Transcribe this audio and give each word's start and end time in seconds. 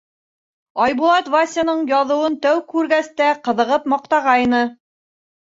Айбулат 0.85 1.27
Васяның 1.33 1.83
яҙыуын 1.91 2.37
тәү 2.47 2.63
күргәс 2.73 3.13
тә 3.21 3.29
ҡыҙығып 3.49 3.89
маҡтағайны: 3.95 4.65